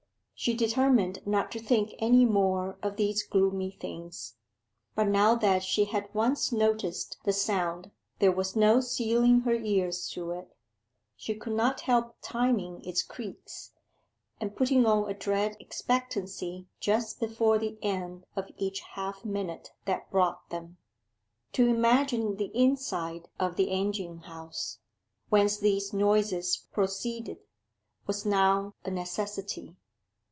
She 0.43 0.55
determined 0.55 1.19
not 1.27 1.51
to 1.51 1.59
think 1.59 1.93
any 1.99 2.25
more 2.25 2.79
of 2.81 2.95
these 2.95 3.21
gloomy 3.21 3.69
things; 3.69 4.37
but 4.95 5.07
now 5.07 5.35
that 5.35 5.61
she 5.61 5.85
had 5.85 6.11
once 6.15 6.51
noticed 6.51 7.19
the 7.25 7.31
sound 7.31 7.91
there 8.17 8.31
was 8.31 8.55
no 8.55 8.79
sealing 8.81 9.41
her 9.41 9.53
ears 9.53 10.09
to 10.13 10.31
it. 10.31 10.57
She 11.15 11.35
could 11.35 11.53
not 11.53 11.81
help 11.81 12.15
timing 12.23 12.83
its 12.83 13.03
creaks, 13.03 13.73
and 14.39 14.55
putting 14.55 14.83
on 14.87 15.07
a 15.07 15.13
dread 15.13 15.57
expectancy 15.59 16.65
just 16.79 17.19
before 17.19 17.59
the 17.59 17.77
end 17.83 18.25
of 18.35 18.49
each 18.57 18.79
half 18.79 19.23
minute 19.23 19.73
that 19.85 20.09
brought 20.09 20.49
them. 20.49 20.77
To 21.53 21.67
imagine 21.67 22.37
the 22.37 22.49
inside 22.57 23.29
of 23.39 23.57
the 23.57 23.69
engine 23.69 24.21
house, 24.21 24.79
whence 25.29 25.57
these 25.57 25.93
noises 25.93 26.57
proceeded, 26.73 27.37
was 28.07 28.25
now 28.25 28.73
a 28.83 28.89
necessity. 28.89 29.75